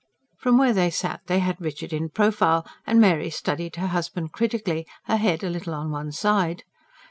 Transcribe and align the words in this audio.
From 0.39 0.57
where 0.57 0.73
they 0.73 0.89
sat 0.89 1.21
they 1.27 1.37
had 1.37 1.61
Richard 1.61 1.93
in 1.93 2.09
profile, 2.09 2.65
and 2.87 2.99
Mary 2.99 3.29
studied 3.29 3.75
her 3.75 3.85
husband 3.85 4.31
critically, 4.31 4.87
her 5.03 5.17
head 5.17 5.43
a 5.43 5.49
little 5.51 5.75
on 5.75 5.91
one 5.91 6.11
side. 6.11 6.63